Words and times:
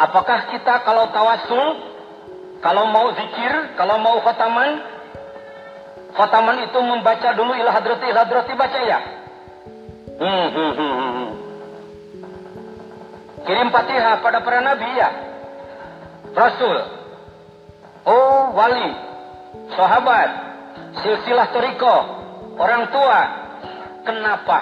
Apakah 0.00 0.48
kita 0.48 0.80
kalau 0.80 1.12
tawasul, 1.12 1.66
kalau 2.64 2.88
mau 2.88 3.12
zikir, 3.12 3.76
kalau 3.76 4.00
mau 4.00 4.16
khotaman, 4.24 4.80
khotaman 6.16 6.64
itu 6.64 6.78
membaca 6.80 7.36
dulu 7.36 7.52
ilah 7.52 7.74
hadrati, 7.76 8.08
ilah 8.08 8.24
hadrati 8.24 8.52
baca 8.56 8.80
ya? 8.80 8.98
Hmm, 10.16 10.48
hmm, 10.56 10.72
hmm, 10.72 10.94
hmm. 10.96 11.30
Kirim 13.44 13.68
fatihah 13.68 14.24
pada 14.24 14.40
para 14.40 14.64
nabi 14.64 14.88
ya? 14.96 15.08
Rasul. 16.32 16.76
Oh, 18.08 18.56
wali. 18.56 18.88
Sahabat. 19.76 20.30
Silsilah 21.04 21.48
toriko. 21.52 21.96
Orang 22.56 22.88
tua. 22.88 23.20
Kenapa? 24.04 24.58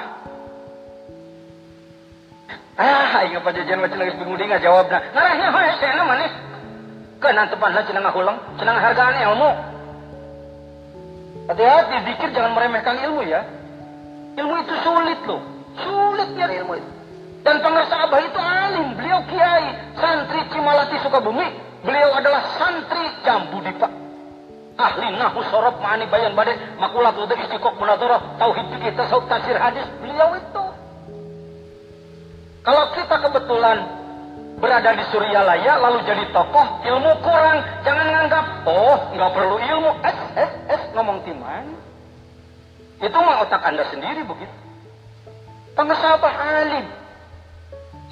Ah, 2.78 3.26
ingat 3.26 3.42
pada 3.42 3.58
jajan 3.58 3.82
macam 3.82 3.98
lagi 3.98 4.14
bingung 4.14 4.38
dia 4.38 4.58
jawabnya. 4.62 5.02
Ngarahnya 5.10 5.46
hoy 5.50 5.66
saya 5.82 5.92
nama 5.98 6.14
nih. 6.22 6.30
Kan 7.18 7.34
nantepan 7.34 7.74
lah 7.74 7.82
cenang 7.82 8.06
hulang, 8.14 8.38
cenang 8.54 8.78
hargaan 8.78 9.18
ilmu. 9.18 9.50
Hati-hati 11.50 11.96
dikir 12.06 12.30
jangan 12.30 12.54
meremehkan 12.54 13.02
ilmu 13.02 13.26
ya. 13.26 13.42
Ilmu 14.38 14.54
itu 14.62 14.74
sulit 14.86 15.18
loh. 15.26 15.42
Sulit 15.82 16.30
ya 16.38 16.46
ilmu 16.46 16.78
itu. 16.78 16.90
Dan 17.42 17.58
pengersa 17.66 17.94
abah 18.06 18.20
itu 18.22 18.38
alim. 18.38 18.94
Beliau 18.94 19.26
kiai. 19.26 19.74
Santri 19.98 20.46
Cimalati 20.54 21.02
Sukabumi. 21.02 21.48
Beliau 21.82 22.14
adalah 22.14 22.46
santri 22.62 23.10
Jambu 23.26 23.58
Dipa. 23.64 23.90
Ahli 24.78 25.18
nahu 25.18 25.42
sorob 25.50 25.82
ma'ani 25.82 26.06
bayan 26.06 26.38
badai. 26.38 26.54
Makulat 26.78 27.18
udah 27.18 27.34
istiqok 27.42 27.74
munadoroh. 27.74 28.22
Tauhid 28.38 28.70
kita 28.78 29.02
tasawuf 29.02 29.26
tasir 29.26 29.58
hadis. 29.58 29.82
Beliau 29.98 30.38
itu. 30.38 30.57
Kalau 32.68 32.84
kita 32.92 33.16
kebetulan 33.24 33.80
berada 34.60 34.92
di 34.92 35.00
Suryalaya 35.08 35.80
lalu 35.80 36.04
jadi 36.04 36.28
tokoh, 36.36 36.84
ilmu 36.84 37.16
kurang, 37.24 37.64
jangan 37.80 38.06
nganggap, 38.12 38.44
oh 38.68 39.08
nggak 39.16 39.32
perlu 39.32 39.56
ilmu, 39.56 39.90
es, 40.04 40.18
es, 40.36 40.52
es, 40.76 40.82
ngomong 40.92 41.24
timan. 41.24 41.64
Itu 43.00 43.16
mah 43.16 43.40
otak 43.48 43.64
anda 43.64 43.88
sendiri 43.88 44.20
begitu. 44.20 44.52
Pengesabah 45.80 46.34
alim. 46.60 46.84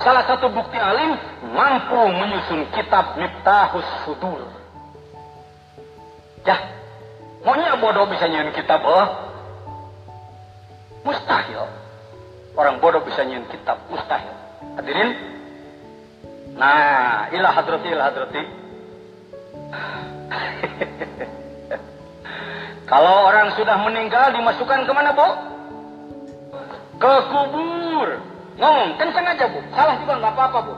Salah 0.00 0.24
satu 0.24 0.48
bukti 0.48 0.80
alim 0.80 1.20
mampu 1.52 2.00
menyusun 2.16 2.64
kitab 2.72 3.12
Miftahus 3.20 3.84
Sudur. 4.08 4.40
Ya, 6.48 6.56
maunya 7.44 7.76
bodoh 7.76 8.08
bisa 8.08 8.24
nyusun 8.24 8.56
kitab, 8.56 8.80
oh. 8.88 9.08
Mustahil. 11.04 11.68
Orang 12.56 12.80
bodoh 12.80 13.04
bisa 13.04 13.20
nyusun 13.20 13.52
kitab, 13.52 13.84
mustahil. 13.92 14.45
Hadirin. 14.76 15.10
Nah, 16.56 17.32
ilah 17.32 17.52
hadrati, 17.52 17.88
ilah 17.88 18.06
hadrati. 18.12 18.42
Kalau 22.90 23.28
orang 23.32 23.56
sudah 23.56 23.76
meninggal 23.82 24.36
dimasukkan 24.36 24.84
ke 24.84 24.92
mana, 24.92 25.16
Bu? 25.16 25.28
Ke 27.00 27.12
kubur. 27.32 28.08
Ngomong, 28.56 29.00
kencang 29.00 29.26
aja, 29.32 29.48
Bu. 29.48 29.60
Salah 29.72 29.96
juga 30.00 30.20
nggak 30.20 30.32
apa-apa, 30.36 30.58
Bu. 30.64 30.74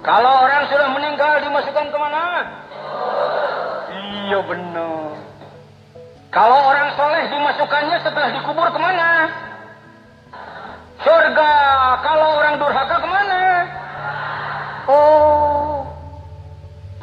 Kalau 0.00 0.32
orang 0.48 0.64
sudah 0.72 0.88
meninggal 0.96 1.44
dimasukkan 1.44 1.86
ke 1.92 1.98
mana? 2.00 2.24
Iya 3.92 4.40
benar. 4.44 5.16
Kalau 6.28 6.60
orang 6.60 6.92
soleh 6.92 7.24
dimasukkannya 7.32 7.96
setelah 8.04 8.30
dikubur 8.36 8.68
ke 8.68 8.80
mana? 8.80 9.32
Surga. 11.00 11.52
Kalau? 12.04 12.37
Oh. 14.88 15.84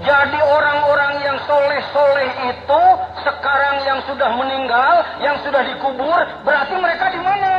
Jadi 0.01 0.39
orang-orang 0.41 1.13
yang 1.21 1.37
soleh-soleh 1.45 2.29
itu 2.49 2.83
sekarang 3.21 3.75
yang 3.85 3.99
sudah 4.09 4.29
meninggal, 4.33 4.95
yang 5.21 5.37
sudah 5.45 5.61
dikubur, 5.61 6.19
berarti 6.41 6.75
mereka 6.81 7.05
di 7.13 7.21
mana? 7.21 7.53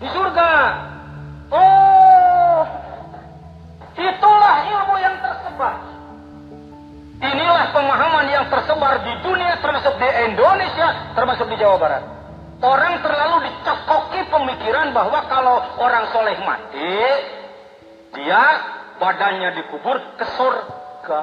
Di 0.00 0.08
surga. 0.10 0.52
Oh. 1.52 2.64
Itulah 4.00 4.56
ilmu 4.66 4.96
yang 4.98 5.16
tersebar. 5.20 5.76
Inilah 7.22 7.66
pemahaman 7.70 8.26
yang 8.32 8.44
tersebar 8.50 8.98
di 9.04 9.12
dunia, 9.22 9.60
termasuk 9.60 9.94
di 10.00 10.08
Indonesia, 10.26 10.88
termasuk 11.14 11.46
di 11.52 11.56
Jawa 11.60 11.76
Barat. 11.78 12.02
Orang 12.64 12.98
terlalu 13.04 13.46
dicekoki 13.46 14.26
pemikiran 14.26 14.90
bahwa 14.90 15.20
kalau 15.30 15.62
orang 15.78 16.08
soleh 16.10 16.34
mati, 16.42 16.98
dia 18.22 18.44
badannya 19.02 19.50
dikubur 19.58 19.98
ke 20.14 20.26
surga. 20.38 21.22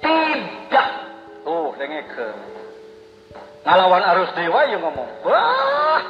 Tidak. 0.00 0.88
Oh, 1.44 1.76
ke. 1.76 2.28
Ngalawan 3.68 4.02
arus 4.16 4.32
dewa 4.32 4.64
yang 4.66 4.80
ngomong. 4.80 5.10
Wah, 5.28 6.02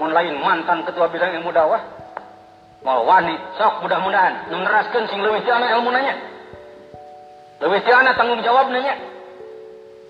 mun 0.00 0.10
lain 0.16 0.40
mantan 0.40 0.88
ketua 0.88 1.12
bidang 1.12 1.36
ilmu 1.36 1.52
dakwah. 1.52 1.84
Mau 2.80 3.04
wani, 3.04 3.36
sok 3.60 3.84
mudah-mudahan. 3.84 4.48
Nuneraskan 4.48 5.04
sing 5.12 5.20
lewih 5.20 5.44
tiana 5.44 5.68
ilmu 5.78 5.92
nanya. 5.92 6.16
Tiana 7.60 8.16
tanggung 8.16 8.40
jawab 8.40 8.72
nanya. 8.72 8.96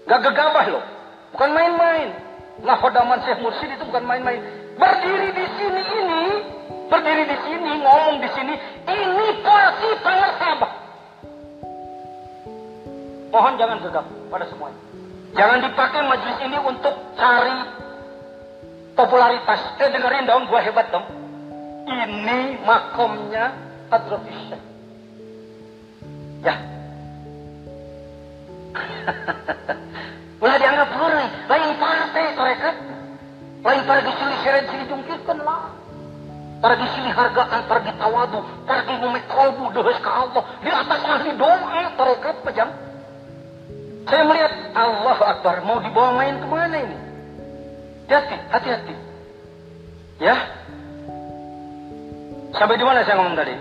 Gak 0.07 0.23
gegabah 0.23 0.67
loh. 0.71 0.85
Bukan 1.35 1.51
main-main. 1.53 2.09
Nah, 2.63 2.79
khodaman 2.81 3.21
Syekh 3.27 3.43
Mursyid 3.43 3.75
itu 3.75 3.85
bukan 3.85 4.07
main-main. 4.07 4.41
Berdiri 4.79 5.35
di 5.35 5.47
sini 5.59 5.83
ini, 5.83 6.23
berdiri 6.89 7.25
di 7.29 7.37
sini, 7.45 7.73
ngomong 7.85 8.17
di 8.19 8.29
sini, 8.33 8.55
ini 8.89 9.27
porsi 9.45 9.89
pengersabah. 10.03 10.73
Mohon 13.29 13.55
jangan 13.61 13.79
gegap 13.85 14.05
pada 14.33 14.47
semuanya. 14.49 14.81
Jangan 15.37 15.61
dipakai 15.61 16.01
majelis 16.09 16.39
ini 16.41 16.59
untuk 16.65 16.95
cari 17.15 17.59
popularitas. 18.97 19.61
Eh 19.79 19.89
dengerin 19.93 20.25
dong, 20.25 20.49
gua 20.49 20.65
hebat 20.65 20.89
dong. 20.89 21.05
Ini 21.89 22.61
makomnya 22.65 23.53
Hadratus 23.89 24.57
Ya. 26.45 26.55
Pergi 36.59 36.87
silih 36.91 37.15
hargaan, 37.15 37.61
pergi 37.71 37.93
tawadu, 38.03 38.43
pergi 38.67 38.95
ngomong 38.99 39.27
kolbu, 39.31 39.65
dehus 39.79 39.99
ke 40.03 40.11
Allah. 40.11 40.43
Di 40.59 40.71
atas 40.75 41.01
ahli 41.07 41.31
doa, 41.39 41.83
torekat 41.95 42.37
pejam. 42.43 42.69
Saya 44.11 44.23
melihat 44.27 44.53
Allah 44.75 45.19
Akbar, 45.23 45.63
mau 45.63 45.79
dibawa 45.79 46.19
main 46.19 46.35
ke 46.43 46.47
mana 46.51 46.77
ini? 46.83 46.97
Hati, 48.09 48.37
hati-hati. 48.51 48.95
Ya. 50.19 50.35
Sampai 52.57 52.81
di 52.81 52.85
mana 52.89 53.07
saya 53.07 53.23
ngomong 53.23 53.37
tadi? 53.39 53.55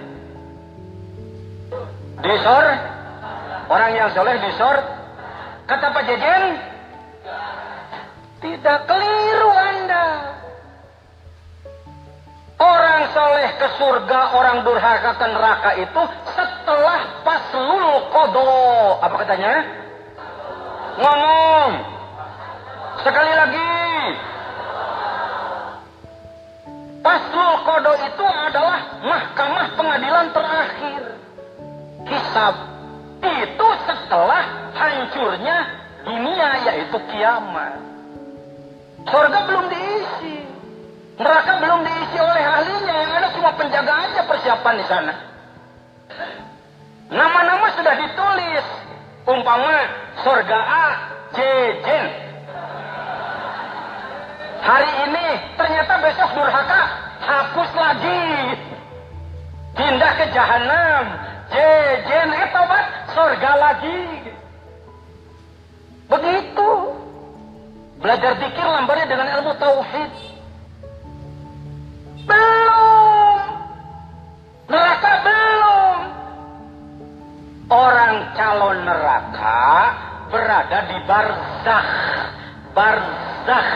Disor, 2.18 2.66
orang 3.69 3.91
yang 3.94 4.09
soleh 4.16 4.41
disor, 4.41 4.78
Kata 5.68 5.91
Pak 5.91 6.03
Jejen, 6.08 6.44
tidak 8.40 8.88
keliru 8.88 9.52
Anda. 9.52 10.06
Orang 12.57 13.13
soleh 13.13 13.53
ke 13.62 13.68
surga, 13.78 14.34
orang 14.34 14.66
durhaka 14.66 15.13
ke 15.13 15.25
neraka 15.29 15.72
itu 15.78 16.01
setelah 16.34 17.22
paslul 17.22 18.09
kodo. 18.09 18.50
Apa 18.97 19.16
katanya? 19.22 19.53
Ngomong. 20.97 21.72
Sekali 23.05 23.34
lagi. 23.37 23.78
Paslul 27.05 27.53
kodo 27.61 27.93
itu 28.02 28.26
adalah 28.26 28.79
mahkamah 29.05 29.67
pengadilan 29.78 30.28
terakhir. 30.34 31.02
Hisab. 32.09 32.55
Itu 33.22 33.67
setelah 33.85 34.73
hancurnya 34.73 35.58
dunia 36.09 36.49
yaitu 36.66 36.97
kiamat. 37.14 37.78
Surga 39.05 39.40
belum 39.46 39.66
diisi. 39.70 40.47
Neraka 41.17 41.53
belum 41.58 41.81
diisi 41.81 42.17
oleh 42.22 42.43
ahlinya. 42.46 42.96
Yang 43.02 43.11
ada 43.17 43.28
cuma 43.34 43.52
penjaga 43.58 43.93
aja 44.05 44.22
persiapan 44.29 44.75
di 44.78 44.85
sana. 44.85 45.14
Nama-nama 47.09 47.67
sudah 47.73 47.96
ditulis. 47.97 48.66
Umpama 49.28 49.78
surga 50.23 50.59
A, 50.61 50.87
Jejen. 51.35 52.05
Hari 54.64 54.91
ini 55.09 55.28
ternyata 55.59 55.93
besok 55.99 56.29
durhaka 56.31 56.81
hapus 57.19 57.72
lagi. 57.75 58.23
Pindah 59.75 60.11
ke 60.22 60.25
jahanam. 60.31 61.03
Jejen 61.52 62.29
eh 62.29 62.47
tobat 62.53 62.85
surga 63.11 63.52
lagi. 63.58 64.02
Begitu. 66.08 66.72
Belajar 67.97 68.31
dikir 68.37 68.67
lambarnya 68.69 69.08
dengan 69.09 69.28
ilmu 69.41 69.52
tauhid. 69.58 70.27
Belum. 72.28 73.40
Neraka 74.68 75.14
belum. 75.24 76.00
mereka 79.18 79.64
berada 80.28 80.79
di 80.91 80.97
barzakh. 81.08 81.90
Barzakh. 82.76 83.72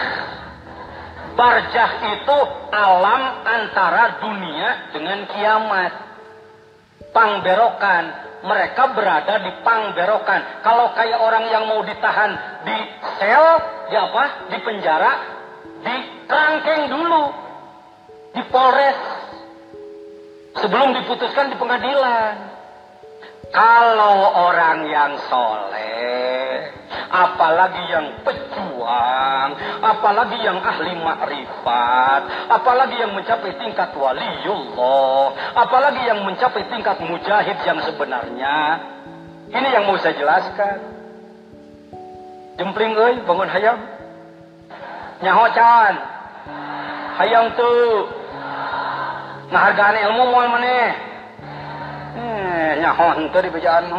Barzakh 1.31 1.93
itu 2.11 2.37
alam 2.75 3.23
antara 3.47 4.19
dunia 4.19 4.69
dengan 4.91 5.19
kiamat. 5.31 5.93
Pangberokan. 7.11 8.03
Mereka 8.41 8.83
berada 8.97 9.37
di 9.45 9.51
pangberokan. 9.61 10.65
Kalau 10.65 10.91
kayak 10.97 11.19
orang 11.21 11.45
yang 11.53 11.69
mau 11.69 11.85
ditahan 11.85 12.31
di 12.65 12.77
sel, 13.21 13.45
di 13.85 13.95
apa? 13.95 14.23
Di 14.49 14.57
penjara, 14.65 15.13
di 15.85 15.95
kerangkeng 16.25 16.89
dulu. 16.89 17.50
Di 18.31 18.41
Polres. 18.47 18.99
Sebelum 20.59 20.95
diputuskan 20.99 21.51
di 21.51 21.55
pengadilan. 21.55 22.51
Kalau 23.51 24.31
orang 24.47 24.87
yang 24.87 25.19
soleh, 25.27 26.71
apalagi 27.11 27.83
yang 27.91 28.23
pejuang, 28.23 29.49
apalagi 29.83 30.39
yang 30.39 30.55
ahli 30.63 30.95
makrifat, 30.95 32.47
apalagi 32.47 32.95
yang 32.95 33.11
mencapai 33.11 33.51
tingkat 33.59 33.91
waliullah, 33.91 35.35
apalagi 35.51 35.99
yang 35.99 36.23
mencapai 36.23 36.63
tingkat 36.71 36.95
mujahid 37.03 37.59
yang 37.67 37.83
sebenarnya. 37.83 38.55
Ini 39.51 39.67
yang 39.67 39.83
mau 39.83 39.99
saya 39.99 40.15
jelaskan. 40.15 40.77
Jempling 42.55 42.95
euy, 42.95 43.19
bangun 43.27 43.51
hayam. 43.51 43.83
Nyahocan. 45.19 45.93
Hayam 47.19 47.51
tuh. 47.59 48.20
Ngahargaan 49.51 49.97
ilmu 50.07 50.23
moal 50.31 50.47
maneh. 50.47 50.89
Eh, 52.15 52.71
nyaho 52.79 53.19
di 53.19 53.49
bejaan. 53.51 53.91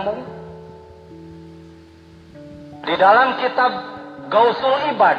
Di 2.83 2.95
dalam 2.97 3.37
kitab 3.37 3.73
Gausul 4.33 4.97
Ibad, 4.97 5.19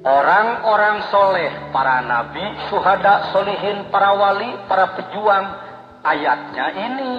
orang-orang 0.00 0.96
soleh, 1.12 1.52
para 1.76 2.00
nabi, 2.00 2.40
syuhada, 2.72 3.36
solihin, 3.36 3.92
para 3.92 4.16
wali, 4.16 4.48
para 4.64 4.96
pejuang, 4.96 5.46
ayatnya 6.00 6.66
ini 6.80 7.14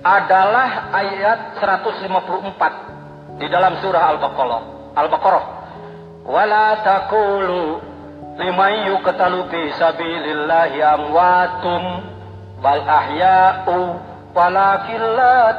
adalah 0.00 0.88
ayat 0.96 1.60
154 1.60 3.36
di 3.36 3.46
dalam 3.52 3.76
surah 3.84 4.16
Al-Baqarah. 4.16 4.62
Al-Baqarah. 4.96 5.44
Wala 6.24 6.66
taqulu 6.84 7.80
liman 8.38 8.72
yuqtalu 8.94 9.50
fi 9.50 9.60
sabilillahi 9.74 10.78
amwatum 10.78 11.82
bal 12.62 12.82
ahya'u 12.86 13.98
walakin 14.30 15.02
la 15.18 15.58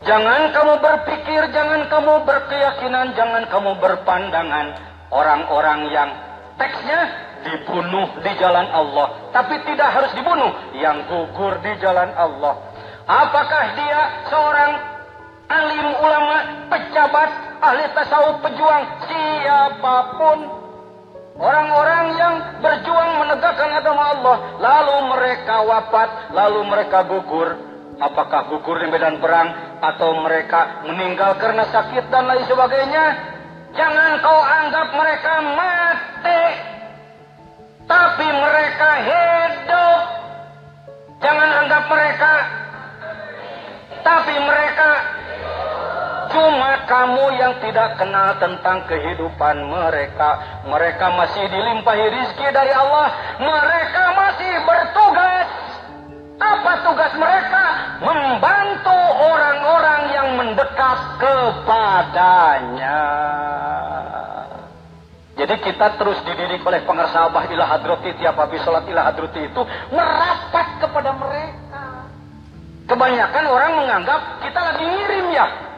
Jangan 0.00 0.48
kamu 0.56 0.74
berpikir, 0.80 1.42
jangan 1.52 1.84
kamu 1.92 2.24
berkeyakinan, 2.24 3.12
jangan 3.12 3.44
kamu 3.52 3.76
berpandangan 3.84 4.72
orang-orang 5.12 5.92
yang 5.92 6.08
teksnya 6.56 7.04
dibunuh 7.44 8.08
di 8.24 8.32
jalan 8.40 8.64
Allah, 8.72 9.12
tapi 9.28 9.60
tidak 9.68 9.92
harus 9.92 10.12
dibunuh, 10.16 10.50
yang 10.72 11.04
gugur 11.04 11.52
di 11.60 11.72
jalan 11.84 12.08
Allah. 12.16 12.56
Apakah 13.04 13.64
dia 13.76 14.00
seorang 14.32 14.72
alim 15.50 15.88
ulama, 15.98 16.38
pejabat, 16.70 17.30
ahli 17.58 17.84
tasawuf, 17.92 18.38
pejuang, 18.40 18.84
siapa 19.10 19.96
pun 20.14 20.38
Orang-orang 21.40 22.20
yang 22.20 22.34
berjuang 22.60 23.24
menegakkan 23.24 23.72
agama 23.72 24.12
Allah, 24.12 24.36
lalu 24.60 24.96
mereka 25.08 25.64
wafat, 25.64 26.08
lalu 26.36 26.68
mereka 26.68 27.00
gugur. 27.08 27.56
Apakah 27.96 28.52
gugur 28.52 28.76
di 28.76 28.92
medan 28.92 29.16
perang 29.24 29.48
atau 29.80 30.20
mereka 30.20 30.84
meninggal 30.84 31.40
karena 31.40 31.64
sakit 31.64 32.12
dan 32.12 32.28
lain 32.28 32.44
sebagainya? 32.44 33.04
Jangan 33.72 34.20
kau 34.20 34.36
anggap 34.36 34.88
mereka 34.92 35.32
mati, 35.56 36.42
tapi 37.88 38.26
mereka 38.28 38.90
hidup. 39.00 40.00
Jangan 41.24 41.50
anggap 41.64 41.84
mereka, 41.88 42.32
tapi 44.04 44.34
mereka 44.44 44.90
Cuma 46.30 46.86
kamu 46.86 47.24
yang 47.42 47.58
tidak 47.58 47.98
kenal 47.98 48.38
tentang 48.38 48.86
kehidupan 48.86 49.66
mereka. 49.66 50.62
Mereka 50.62 51.06
masih 51.18 51.42
dilimpahi 51.50 52.06
rizki 52.06 52.46
dari 52.54 52.70
Allah. 52.70 53.10
Mereka 53.42 54.04
masih 54.14 54.52
bertugas. 54.62 55.46
Apa 56.38 56.72
tugas 56.86 57.12
mereka? 57.18 57.64
Membantu 57.98 58.98
orang-orang 59.26 60.02
yang 60.14 60.28
mendekat 60.38 60.98
kepadanya. 61.18 63.02
Jadi 65.34 65.54
kita 65.66 65.98
terus 65.98 66.20
dididik 66.22 66.62
oleh 66.62 66.84
pengersabah 66.86 67.48
ilah 67.50 67.68
hadroti 67.74 68.12
tiap 68.22 68.38
habis 68.38 68.60
sholat 68.62 68.86
ilah 68.86 69.08
hadroti 69.08 69.50
itu 69.50 69.62
merapat 69.90 70.78
kepada 70.78 71.10
mereka. 71.16 72.06
Kebanyakan 72.86 73.44
orang 73.50 73.72
menganggap 73.82 74.20
kita 74.46 74.60
lagi 74.62 74.84
ngirim 74.84 75.26
ya. 75.34 75.69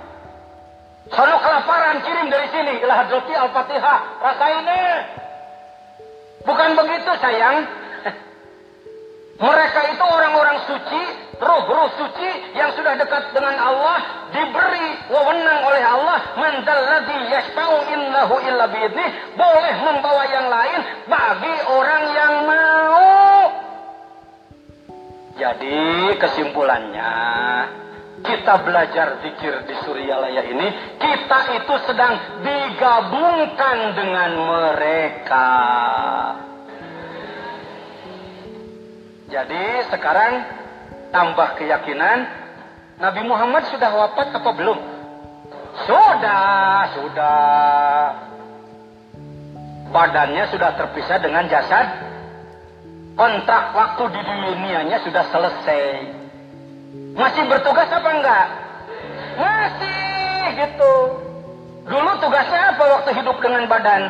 Sono 1.13 1.37
kelaparan 1.45 2.01
kirim 2.01 2.27
dari 2.33 2.49
sini. 2.49 2.73
Ilah 2.81 3.05
hadrati 3.05 3.33
al-fatihah. 3.37 3.99
Rasa 4.21 4.47
ini. 4.65 4.83
Bukan 6.49 6.71
begitu 6.73 7.11
sayang. 7.21 7.69
Mereka 9.45 9.81
itu 9.93 10.05
orang-orang 10.07 10.59
suci, 10.65 11.03
roh-roh 11.37 11.89
suci 12.01 12.31
yang 12.57 12.73
sudah 12.79 12.95
dekat 12.97 13.35
dengan 13.35 13.59
Allah, 13.59 13.99
diberi 14.31 14.89
wewenang 15.11 15.61
oleh 15.67 15.83
Allah, 15.83 16.21
mandalladhi 16.39 17.19
yashfa'u 17.27 17.77
innahu 17.91 18.35
illa 18.49 18.71
biidnih, 18.71 19.11
boleh 19.35 19.75
membawa 19.83 20.25
yang 20.31 20.47
lain 20.47 20.81
bagi 21.11 21.55
orang 21.69 22.05
yang 22.15 22.35
mau. 22.47 23.41
Jadi 25.37 26.15
kesimpulannya, 26.23 27.15
kita 28.33 28.65
belajar 28.65 29.21
zikir 29.21 29.69
di 29.69 29.77
Suryalaya 29.85 30.41
ini, 30.49 30.69
kita 30.97 31.39
itu 31.61 31.75
sedang 31.85 32.41
digabungkan 32.41 33.93
dengan 33.93 34.31
mereka. 34.41 35.51
Jadi 39.29 39.65
sekarang 39.93 40.33
tambah 41.13 41.61
keyakinan 41.61 42.25
Nabi 42.97 43.21
Muhammad 43.29 43.69
sudah 43.69 43.93
wafat 43.93 44.33
apa 44.33 44.51
belum? 44.57 44.79
Sudah, 45.85 46.89
sudah. 46.97 48.13
Badannya 49.93 50.45
sudah 50.49 50.73
terpisah 50.81 51.21
dengan 51.21 51.49
jasad. 51.53 51.85
Kontrak 53.13 53.77
waktu 53.77 54.05
di 54.09 54.21
dunianya 54.25 55.05
sudah 55.05 55.25
selesai. 55.29 56.22
Masih 57.13 57.45
bertugas 57.45 57.89
apa 57.93 58.11
enggak? 58.11 58.47
Masih 59.37 60.43
gitu. 60.57 60.95
Dulu 61.83 62.11
tugasnya 62.23 62.73
apa 62.73 62.85
waktu 62.99 63.11
hidup 63.21 63.37
dengan 63.43 63.69
badan? 63.69 64.03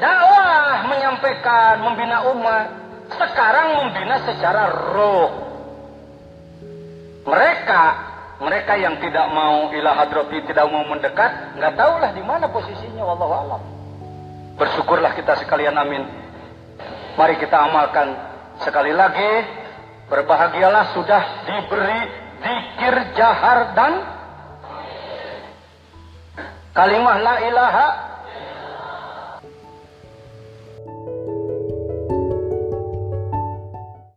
Dakwah, 0.00 0.88
menyampaikan, 0.88 1.74
membina 1.84 2.24
umat. 2.32 2.66
Sekarang 3.10 3.84
membina 3.84 4.16
secara 4.24 4.70
roh. 4.96 5.30
Mereka, 7.26 7.82
mereka 8.40 8.72
yang 8.80 8.96
tidak 8.96 9.28
mau 9.34 9.68
ilah 9.76 9.92
hadroti, 9.92 10.40
tidak 10.48 10.64
mau 10.72 10.88
mendekat, 10.88 11.58
nggak 11.60 11.74
tahulah 11.76 12.10
di 12.16 12.22
mana 12.24 12.48
posisinya, 12.48 13.04
wallahu 13.04 13.34
alam. 13.34 13.62
Bersyukurlah 14.56 15.12
kita 15.12 15.36
sekalian, 15.44 15.76
amin. 15.76 16.00
Mari 17.20 17.36
kita 17.36 17.60
amalkan 17.68 18.16
sekali 18.64 18.96
lagi 18.96 19.44
Berbahagialah 20.10 20.90
sudah 20.90 21.22
diberi 21.46 22.02
zikir 22.42 22.94
jahar 23.14 23.78
dan 23.78 23.92
kalimah 26.74 27.16
la 27.22 27.34
ilaha 27.46 28.09